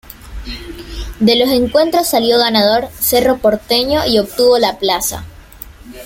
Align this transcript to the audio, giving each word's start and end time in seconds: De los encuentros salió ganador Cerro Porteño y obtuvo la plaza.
De 1.19 1.35
los 1.35 1.49
encuentros 1.49 2.07
salió 2.07 2.39
ganador 2.39 2.89
Cerro 2.99 3.37
Porteño 3.37 4.03
y 4.07 4.17
obtuvo 4.17 4.57
la 4.57 4.79
plaza. 4.79 5.25